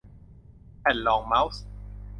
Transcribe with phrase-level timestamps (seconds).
[0.79, 1.63] แผ่นรองเม้าส์